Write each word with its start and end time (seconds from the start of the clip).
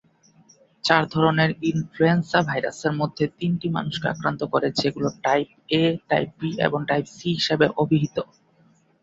চার 0.83 1.03
ধরনের 1.11 1.49
ইনফ্লুয়েঞ্জা 1.71 2.39
ভাইরাসের 2.47 2.93
মধ্যে 2.93 3.25
তিনটি 3.39 3.67
মানুষকে 3.69 4.07
আক্রান্ত 4.09 4.41
করে 4.53 4.67
যেগুলো 4.79 5.07
টাইপ 5.23 5.47
এ, 5.73 5.95
টাইপ 6.09 6.29
বি, 6.39 6.49
এবং 6.67 6.79
টাইপ 6.89 7.05
সি 7.15 7.27
হিসেবে 7.37 7.65
অভিহিত। 7.77 8.17